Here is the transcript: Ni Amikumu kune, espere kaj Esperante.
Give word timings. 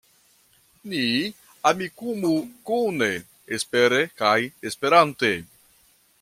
Ni 0.93 1.01
Amikumu 1.71 2.31
kune, 2.71 3.11
espere 3.59 4.01
kaj 4.23 4.35
Esperante. 4.71 5.33